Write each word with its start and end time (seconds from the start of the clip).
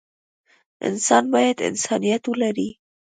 انسان 0.87 1.23
بايد 1.33 1.57
انسانيت 1.69 2.23
ولري. 2.29 2.69